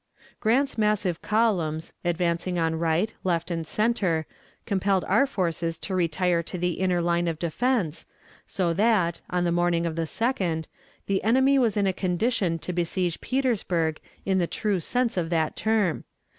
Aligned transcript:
Grant's 0.39 0.79
massive 0.79 1.21
columns, 1.21 1.93
advancing 2.03 2.57
on 2.57 2.73
right, 2.79 3.13
left, 3.23 3.51
and 3.51 3.67
center, 3.67 4.25
compelled 4.65 5.03
our 5.03 5.27
forces 5.27 5.77
to 5.77 5.93
retire 5.93 6.41
to 6.41 6.57
the 6.57 6.79
inner 6.79 7.01
line 7.03 7.27
of 7.27 7.37
defense, 7.37 8.07
so 8.47 8.73
that, 8.73 9.21
on 9.29 9.43
the 9.43 9.51
morning 9.51 9.85
of 9.85 9.95
the 9.95 10.07
2d, 10.09 10.65
the 11.05 11.23
enemy 11.23 11.59
was 11.59 11.77
in 11.77 11.85
a 11.85 11.93
condition 11.93 12.57
to 12.57 12.73
besiege 12.73 13.21
Petersburg 13.21 13.99
in 14.25 14.39
the 14.39 14.47
true 14.47 14.79
sense 14.79 15.17
of 15.17 15.29
that 15.29 15.55
term. 15.55 16.03